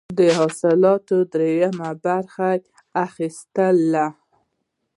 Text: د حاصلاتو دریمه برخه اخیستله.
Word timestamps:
د 0.17 0.19
حاصلاتو 0.37 1.17
دریمه 1.33 1.89
برخه 2.05 2.49
اخیستله. 3.05 4.07